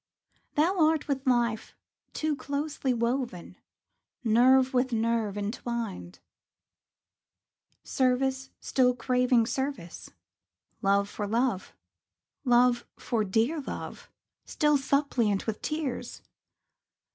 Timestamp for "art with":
0.87-1.27